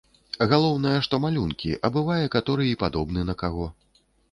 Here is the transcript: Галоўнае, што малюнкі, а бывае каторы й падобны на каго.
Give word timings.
Галоўнае, 0.53 0.93
што 1.07 1.19
малюнкі, 1.25 1.75
а 1.85 1.93
бывае 1.99 2.23
каторы 2.39 2.67
й 2.73 2.81
падобны 2.87 3.29
на 3.31 3.39
каго. 3.45 3.71